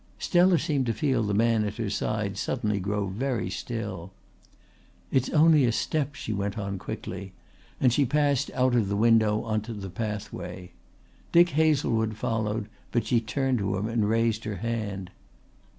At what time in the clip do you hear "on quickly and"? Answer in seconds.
6.57-7.93